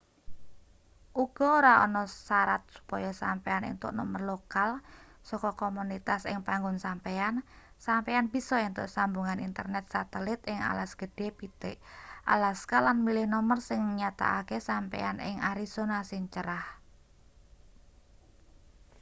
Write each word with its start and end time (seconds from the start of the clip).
uga 1.23 1.45
ora 1.59 1.73
ana 1.85 2.03
sarat 2.27 2.63
supaya 2.75 3.11
sampeyan 3.23 3.63
entuk 3.71 3.91
nomer 3.99 4.21
lokal 4.31 4.69
saka 5.29 5.49
komunitas 5.63 6.21
ing 6.31 6.39
panggon 6.47 6.77
sampeyan 6.85 7.35
sampeyan 7.87 8.25
bisa 8.33 8.55
entuk 8.67 8.87
sambungan 8.95 9.39
internet 9.49 9.85
satelit 9.93 10.39
ing 10.53 10.59
alas 10.71 10.91
gedhe 11.01 11.27
pitik 11.39 11.77
alaska 12.33 12.77
lan 12.87 12.97
milih 13.05 13.25
nomer 13.33 13.57
sing 13.69 13.81
nyatakake 13.99 14.57
sampeyan 14.69 15.17
ing 15.29 15.35
arizona 15.51 15.99
sing 16.09 16.23
crah 16.33 16.65